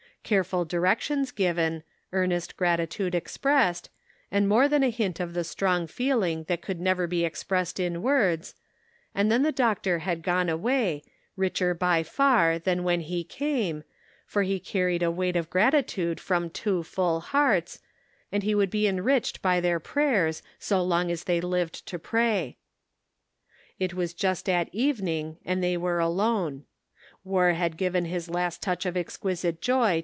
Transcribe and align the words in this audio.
Careful 0.23 0.63
directions 0.65 1.31
given, 1.31 1.81
earnest 2.13 2.55
gratitude 2.55 3.13
expressed, 3.15 3.89
and 4.31 4.47
more 4.47 4.69
than 4.69 4.81
a 4.83 4.91
hint 4.91 5.19
of 5.19 5.33
the 5.33 5.43
strong 5.43 5.87
feeling 5.87 6.43
that 6.47 6.61
could 6.61 6.79
never 6.79 7.05
be 7.07 7.25
expressed 7.25 7.79
in 7.81 8.01
words, 8.03 8.53
and 9.15 9.29
then 9.31 9.41
the 9.41 9.51
doctor 9.51 9.99
had 9.99 10.21
gone 10.21 10.47
away, 10.47 11.03
richer 11.35 11.73
by 11.73 12.01
far 12.03 12.57
than 12.59 12.83
when 12.85 13.01
he 13.01 13.23
came, 13.25 13.83
for 14.25 14.43
he 14.43 14.57
carried 14.59 15.01
a 15.03 15.11
weight 15.11 15.35
of 15.35 15.49
gratitude 15.49 16.17
from 16.19 16.49
two 16.51 16.81
full 16.83 17.19
hearts, 17.19 17.79
and 18.31 18.43
he 18.43 18.55
would 18.55 18.69
be 18.69 18.87
enriched 18.87 19.41
by 19.41 19.59
their 19.59 19.79
prayers, 19.81 20.41
so 20.59 20.81
long 20.83 21.09
as 21.11 21.25
they 21.25 21.41
lived 21.41 21.85
to 21.87 21.99
pray. 21.99 22.57
It 23.79 23.93
was 23.95 24.13
just 24.13 24.47
at 24.47 24.69
even 24.71 25.07
ing 25.09 25.37
and 25.43 25.61
they 25.61 25.75
were 25.75 25.99
alone. 25.99 26.63
War 27.25 27.51
had 27.53 27.75
given 27.75 28.05
his 28.05 28.29
last 28.29 28.61
touch 28.61 28.85
of 28.85 28.93
exqusite 28.93 29.59
joy. 29.59 29.97